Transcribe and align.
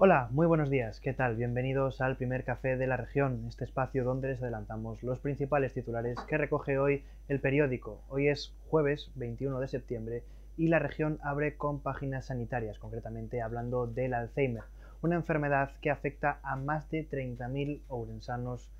Hola, 0.00 0.28
muy 0.30 0.46
buenos 0.46 0.70
días, 0.70 1.00
¿qué 1.00 1.12
tal? 1.12 1.34
Bienvenidos 1.34 2.00
al 2.00 2.16
primer 2.16 2.44
café 2.44 2.76
de 2.76 2.86
la 2.86 2.96
región, 2.96 3.44
este 3.48 3.64
espacio 3.64 4.04
donde 4.04 4.28
les 4.28 4.40
adelantamos 4.40 5.02
los 5.02 5.18
principales 5.18 5.74
titulares 5.74 6.16
que 6.28 6.38
recoge 6.38 6.78
hoy 6.78 7.04
el 7.26 7.40
periódico. 7.40 8.04
Hoy 8.08 8.28
es 8.28 8.54
jueves 8.68 9.10
21 9.16 9.58
de 9.58 9.66
septiembre 9.66 10.22
y 10.56 10.68
la 10.68 10.78
región 10.78 11.18
abre 11.20 11.56
con 11.56 11.82
páginas 11.82 12.26
sanitarias, 12.26 12.78
concretamente 12.78 13.42
hablando 13.42 13.88
del 13.88 14.14
Alzheimer, 14.14 14.62
una 15.02 15.16
enfermedad 15.16 15.72
que 15.82 15.90
afecta 15.90 16.38
a 16.44 16.54
más 16.54 16.88
de 16.90 17.08
30.000 17.08 17.82
ourensanos 17.88 18.70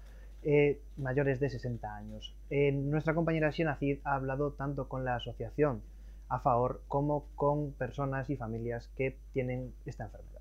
eh, 0.45 0.80
mayores 0.96 1.41
de 1.41 1.50
60 1.50 1.96
años. 1.96 2.36
nuestra 2.48 3.14
compañera 3.14 3.50
Cid 3.50 3.98
ha 4.05 4.14
hablado 4.14 4.52
tanto 4.52 4.89
con 4.89 5.05
la 5.05 5.16
asociación 5.16 5.82
a 6.29 6.40
favor 6.40 6.82
como 6.88 7.24
con 7.36 7.72
personas 7.72 8.28
y 8.30 8.37
familias 8.37 8.88
que 8.96 9.16
tienen 9.32 9.74
esta 9.87 10.05
enfermedad. 10.05 10.41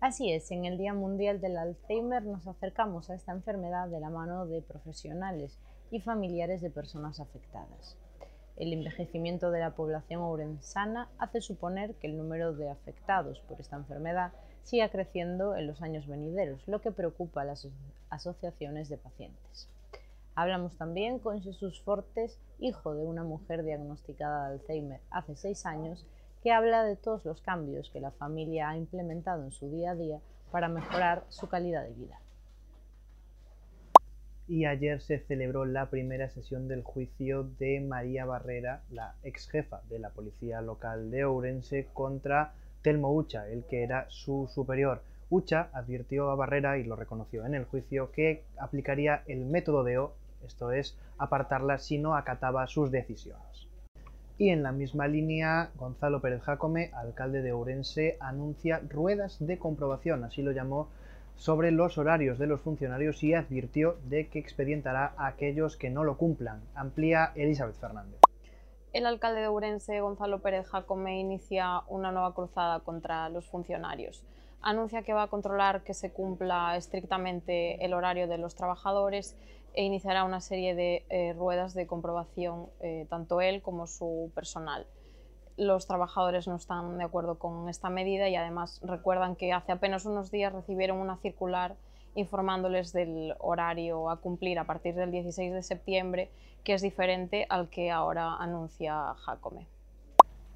Así 0.00 0.30
es, 0.30 0.50
en 0.50 0.66
el 0.66 0.76
Día 0.78 0.94
Mundial 0.94 1.40
del 1.40 1.56
Alzheimer 1.56 2.22
nos 2.22 2.46
acercamos 2.46 3.10
a 3.10 3.14
esta 3.14 3.32
enfermedad 3.32 3.88
de 3.88 4.00
la 4.00 4.10
mano 4.10 4.46
de 4.46 4.62
profesionales 4.62 5.58
y 5.90 6.00
familiares 6.00 6.60
de 6.60 6.70
personas 6.70 7.18
afectadas. 7.18 7.96
El 8.56 8.72
envejecimiento 8.72 9.50
de 9.50 9.60
la 9.60 9.74
población 9.74 10.22
ourensana 10.22 11.08
hace 11.18 11.40
suponer 11.40 11.94
que 11.96 12.06
el 12.06 12.16
número 12.16 12.54
de 12.54 12.70
afectados 12.70 13.40
por 13.40 13.60
esta 13.60 13.76
enfermedad 13.76 14.32
siga 14.62 14.88
creciendo 14.88 15.56
en 15.56 15.66
los 15.66 15.82
años 15.82 16.06
venideros, 16.06 16.66
lo 16.66 16.80
que 16.80 16.90
preocupa 16.90 17.42
a 17.42 17.44
las 17.44 17.68
asociaciones 18.10 18.88
de 18.88 18.98
pacientes. 18.98 19.68
Hablamos 20.38 20.76
también 20.76 21.18
con 21.18 21.40
Jesús 21.40 21.80
Fortes, 21.80 22.38
hijo 22.58 22.94
de 22.94 23.06
una 23.06 23.24
mujer 23.24 23.64
diagnosticada 23.64 24.50
de 24.50 24.56
Alzheimer 24.56 25.00
hace 25.10 25.34
seis 25.34 25.64
años 25.64 26.06
que 26.42 26.52
habla 26.52 26.84
de 26.84 26.94
todos 26.94 27.24
los 27.24 27.40
cambios 27.40 27.88
que 27.88 28.00
la 28.00 28.10
familia 28.10 28.68
ha 28.68 28.76
implementado 28.76 29.44
en 29.44 29.50
su 29.50 29.70
día 29.70 29.92
a 29.92 29.94
día 29.94 30.20
para 30.50 30.68
mejorar 30.68 31.24
su 31.30 31.48
calidad 31.48 31.84
de 31.84 31.94
vida. 31.94 32.20
Y 34.46 34.66
ayer 34.66 35.00
se 35.00 35.20
celebró 35.20 35.64
la 35.64 35.88
primera 35.88 36.28
sesión 36.28 36.68
del 36.68 36.82
juicio 36.82 37.44
de 37.58 37.80
María 37.80 38.26
Barrera, 38.26 38.82
la 38.90 39.14
ex 39.22 39.48
jefa 39.48 39.80
de 39.88 39.98
la 39.98 40.10
policía 40.10 40.60
local 40.60 41.10
de 41.10 41.24
Ourense, 41.24 41.88
contra 41.94 42.52
Telmo 42.82 43.10
Ucha, 43.14 43.48
el 43.48 43.64
que 43.64 43.82
era 43.82 44.04
su 44.10 44.48
superior. 44.54 45.02
Ucha 45.30 45.70
advirtió 45.72 46.30
a 46.30 46.36
Barrera, 46.36 46.76
y 46.76 46.84
lo 46.84 46.94
reconoció 46.94 47.46
en 47.46 47.54
el 47.54 47.64
juicio, 47.64 48.12
que 48.12 48.44
aplicaría 48.58 49.22
el 49.26 49.46
método 49.46 49.82
de 49.82 49.98
O, 49.98 50.12
esto 50.44 50.72
es, 50.72 50.96
apartarla 51.18 51.78
si 51.78 51.98
no 51.98 52.14
acataba 52.14 52.66
sus 52.66 52.90
decisiones. 52.90 53.68
Y 54.38 54.50
en 54.50 54.62
la 54.62 54.72
misma 54.72 55.08
línea, 55.08 55.70
Gonzalo 55.76 56.20
Pérez 56.20 56.42
Jacome, 56.42 56.90
alcalde 56.94 57.40
de 57.40 57.52
Ourense, 57.52 58.18
anuncia 58.20 58.82
ruedas 58.88 59.38
de 59.40 59.58
comprobación, 59.58 60.24
así 60.24 60.42
lo 60.42 60.52
llamó, 60.52 60.88
sobre 61.36 61.70
los 61.70 61.98
horarios 61.98 62.38
de 62.38 62.46
los 62.46 62.60
funcionarios 62.60 63.22
y 63.22 63.34
advirtió 63.34 63.96
de 64.04 64.28
que 64.28 64.38
expedientará 64.38 65.14
a 65.16 65.26
aquellos 65.26 65.76
que 65.76 65.90
no 65.90 66.04
lo 66.04 66.16
cumplan. 66.16 66.62
Amplía 66.74 67.32
Elizabeth 67.34 67.76
Fernández. 67.76 68.20
El 68.92 69.04
alcalde 69.06 69.40
de 69.40 69.48
Ourense, 69.48 70.00
Gonzalo 70.00 70.40
Pérez 70.40 70.66
Jacome, 70.68 71.20
inicia 71.20 71.82
una 71.88 72.12
nueva 72.12 72.34
cruzada 72.34 72.80
contra 72.80 73.28
los 73.28 73.46
funcionarios. 73.46 74.22
Anuncia 74.62 75.02
que 75.02 75.12
va 75.12 75.24
a 75.24 75.28
controlar 75.28 75.84
que 75.84 75.94
se 75.94 76.12
cumpla 76.12 76.76
estrictamente 76.76 77.84
el 77.84 77.94
horario 77.94 78.26
de 78.26 78.38
los 78.38 78.54
trabajadores 78.54 79.36
e 79.74 79.84
iniciará 79.84 80.24
una 80.24 80.40
serie 80.40 80.74
de 80.74 81.04
eh, 81.10 81.34
ruedas 81.34 81.74
de 81.74 81.86
comprobación, 81.86 82.68
eh, 82.80 83.06
tanto 83.10 83.40
él 83.40 83.62
como 83.62 83.86
su 83.86 84.32
personal. 84.34 84.86
Los 85.56 85.86
trabajadores 85.86 86.48
no 86.48 86.56
están 86.56 86.98
de 86.98 87.04
acuerdo 87.04 87.38
con 87.38 87.68
esta 87.68 87.90
medida 87.90 88.28
y 88.28 88.36
además 88.36 88.80
recuerdan 88.82 89.36
que 89.36 89.52
hace 89.52 89.72
apenas 89.72 90.04
unos 90.04 90.30
días 90.30 90.52
recibieron 90.52 90.98
una 90.98 91.18
circular 91.18 91.76
informándoles 92.14 92.92
del 92.92 93.34
horario 93.38 94.10
a 94.10 94.20
cumplir 94.20 94.58
a 94.58 94.64
partir 94.64 94.94
del 94.94 95.10
16 95.10 95.52
de 95.52 95.62
septiembre, 95.62 96.30
que 96.64 96.72
es 96.72 96.82
diferente 96.82 97.46
al 97.48 97.68
que 97.68 97.90
ahora 97.90 98.36
anuncia 98.36 99.14
Jacome. 99.18 99.68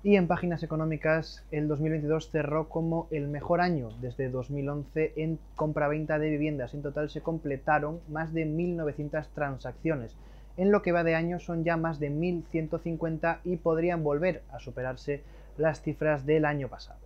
Y 0.02 0.16
en 0.16 0.28
páginas 0.28 0.62
económicas, 0.62 1.44
el 1.50 1.68
2022 1.68 2.30
cerró 2.30 2.70
como 2.70 3.06
el 3.10 3.28
mejor 3.28 3.60
año 3.60 3.90
desde 4.00 4.30
2011 4.30 5.12
en 5.16 5.38
compra-venta 5.56 6.18
de 6.18 6.30
viviendas. 6.30 6.72
En 6.72 6.80
total 6.80 7.10
se 7.10 7.20
completaron 7.20 8.00
más 8.08 8.32
de 8.32 8.46
1.900 8.46 9.26
transacciones. 9.34 10.16
En 10.56 10.72
lo 10.72 10.80
que 10.80 10.92
va 10.92 11.04
de 11.04 11.14
año 11.14 11.38
son 11.38 11.64
ya 11.64 11.76
más 11.76 12.00
de 12.00 12.10
1.150 12.10 13.40
y 13.44 13.56
podrían 13.56 14.02
volver 14.02 14.42
a 14.50 14.58
superarse 14.58 15.22
las 15.58 15.82
cifras 15.82 16.24
del 16.24 16.46
año 16.46 16.68
pasado. 16.68 17.00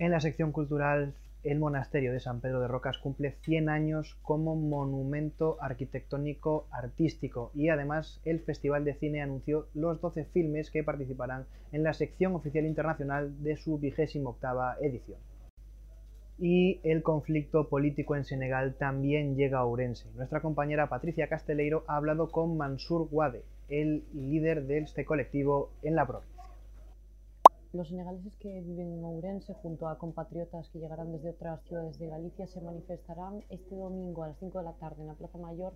En 0.00 0.10
la 0.10 0.18
sección 0.18 0.50
cultural 0.50 1.14
el 1.44 1.58
monasterio 1.58 2.12
de 2.12 2.20
San 2.20 2.40
Pedro 2.40 2.60
de 2.60 2.68
Rocas 2.68 2.98
cumple 2.98 3.36
100 3.42 3.68
años 3.68 4.16
como 4.22 4.56
monumento 4.56 5.58
arquitectónico 5.60 6.66
artístico 6.70 7.50
y 7.54 7.68
además 7.68 8.20
el 8.24 8.40
Festival 8.40 8.84
de 8.84 8.94
Cine 8.94 9.20
anunció 9.20 9.68
los 9.74 10.00
12 10.00 10.24
filmes 10.24 10.70
que 10.70 10.82
participarán 10.82 11.44
en 11.70 11.82
la 11.82 11.92
sección 11.92 12.34
oficial 12.34 12.64
internacional 12.64 13.42
de 13.42 13.56
su 13.56 13.78
vigésima 13.78 14.30
octava 14.30 14.76
edición. 14.80 15.18
Y 16.38 16.80
el 16.82 17.02
conflicto 17.02 17.68
político 17.68 18.16
en 18.16 18.24
Senegal 18.24 18.74
también 18.74 19.36
llega 19.36 19.58
a 19.58 19.64
Ourense. 19.64 20.08
Nuestra 20.16 20.40
compañera 20.40 20.88
Patricia 20.88 21.28
Casteleiro 21.28 21.84
ha 21.86 21.96
hablado 21.96 22.30
con 22.30 22.56
Mansur 22.56 23.06
Wade, 23.10 23.44
el 23.68 24.04
líder 24.14 24.66
de 24.66 24.78
este 24.78 25.04
colectivo 25.04 25.70
en 25.82 25.94
la 25.94 26.06
provincia. 26.06 26.33
Los 27.74 27.88
senegaleses 27.88 28.36
que 28.36 28.60
viven 28.60 28.92
en 28.92 29.04
Ourense, 29.04 29.52
junto 29.54 29.88
a 29.88 29.98
compatriotas 29.98 30.68
que 30.68 30.78
llegarán 30.78 31.10
desde 31.10 31.30
otras 31.30 31.60
ciudades 31.64 31.98
de 31.98 32.06
Galicia, 32.06 32.46
se 32.46 32.60
manifestarán 32.60 33.42
este 33.48 33.74
domingo 33.74 34.22
a 34.22 34.28
las 34.28 34.38
5 34.38 34.58
de 34.58 34.64
la 34.64 34.74
tarde 34.74 35.02
en 35.02 35.08
la 35.08 35.14
Plaza 35.14 35.38
Mayor 35.38 35.72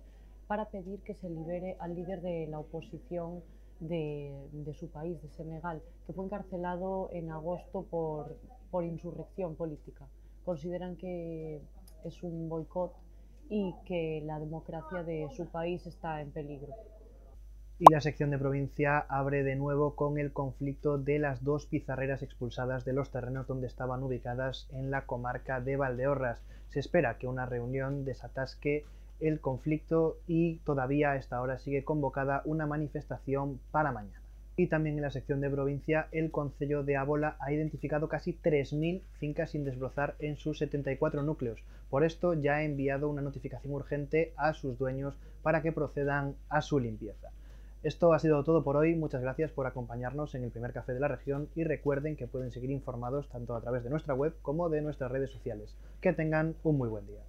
para 0.47 0.69
pedir 0.69 1.01
que 1.01 1.13
se 1.13 1.29
libere 1.29 1.75
al 1.77 1.95
líder 1.95 2.21
de 2.21 2.47
la 2.47 2.57
oposición 2.57 3.43
de, 3.81 4.73
su 4.79 4.89
país, 4.89 5.21
de 5.21 5.27
Senegal, 5.27 5.81
que 6.07 6.13
fue 6.13 6.23
encarcelado 6.23 7.09
en 7.11 7.31
agosto 7.31 7.83
por, 7.83 8.37
por 8.71 8.85
insurrección 8.85 9.55
política. 9.55 10.07
Consideran 10.45 10.95
que 10.95 11.61
es 12.05 12.23
un 12.23 12.47
boicot 12.47 12.93
y 13.49 13.75
que 13.83 14.21
la 14.23 14.39
democracia 14.39 15.03
de 15.03 15.27
su 15.35 15.47
país 15.47 15.85
está 15.85 16.21
en 16.21 16.31
peligro. 16.31 16.73
Y 17.81 17.85
la 17.93 18.01
sección 18.01 18.29
de 18.29 18.37
provincia 18.37 18.99
abre 19.07 19.41
de 19.41 19.55
nuevo 19.55 19.95
con 19.95 20.17
el 20.17 20.33
conflicto 20.33 20.97
de 20.97 21.17
las 21.17 21.45
dos 21.45 21.65
pizarreras 21.65 22.21
expulsadas 22.21 22.83
de 22.83 22.91
los 22.91 23.09
terrenos 23.09 23.47
donde 23.47 23.67
estaban 23.67 24.03
ubicadas 24.03 24.67
en 24.73 24.91
la 24.91 25.05
comarca 25.05 25.61
de 25.61 25.77
Valdeorras. 25.77 26.41
Se 26.67 26.81
espera 26.81 27.17
que 27.17 27.27
una 27.27 27.45
reunión 27.45 28.03
desatasque 28.03 28.83
el 29.21 29.39
conflicto 29.39 30.17
y 30.27 30.57
todavía 30.65 31.11
a 31.11 31.15
esta 31.15 31.41
hora 31.41 31.57
sigue 31.57 31.85
convocada 31.85 32.41
una 32.43 32.67
manifestación 32.67 33.61
para 33.71 33.93
mañana. 33.93 34.21
Y 34.57 34.67
también 34.67 34.97
en 34.97 35.03
la 35.03 35.11
sección 35.11 35.39
de 35.39 35.49
provincia, 35.49 36.09
el 36.11 36.31
Concello 36.31 36.83
de 36.83 36.97
Ábola 36.97 37.37
ha 37.39 37.53
identificado 37.53 38.09
casi 38.09 38.33
3.000 38.33 39.03
fincas 39.19 39.51
sin 39.51 39.63
desbrozar 39.63 40.15
en 40.19 40.35
sus 40.35 40.57
74 40.57 41.23
núcleos. 41.23 41.63
Por 41.89 42.03
esto 42.03 42.33
ya 42.33 42.55
ha 42.55 42.63
enviado 42.63 43.07
una 43.07 43.21
notificación 43.21 43.71
urgente 43.71 44.33
a 44.35 44.53
sus 44.53 44.77
dueños 44.77 45.17
para 45.43 45.61
que 45.61 45.71
procedan 45.71 46.35
a 46.49 46.61
su 46.61 46.77
limpieza. 46.77 47.29
Esto 47.81 48.11
ha 48.11 48.19
sido 48.19 48.43
todo 48.43 48.61
por 48.61 48.75
hoy, 48.75 48.93
muchas 48.93 49.21
gracias 49.21 49.51
por 49.51 49.65
acompañarnos 49.65 50.35
en 50.35 50.43
el 50.43 50.51
primer 50.51 50.73
café 50.73 50.93
de 50.93 50.99
la 50.99 51.07
región 51.07 51.47
y 51.55 51.63
recuerden 51.63 52.17
que 52.17 52.27
pueden 52.27 52.51
seguir 52.51 52.71
informados 52.71 53.29
tanto 53.29 53.55
a 53.55 53.61
través 53.61 53.85
de 53.85 53.89
nuestra 53.89 54.13
web 54.13 54.35
como 54.41 54.67
de 54.67 54.81
nuestras 54.81 55.09
redes 55.09 55.31
sociales. 55.31 55.77
Que 56.01 56.11
tengan 56.11 56.55
un 56.63 56.77
muy 56.77 56.89
buen 56.89 57.07
día. 57.07 57.21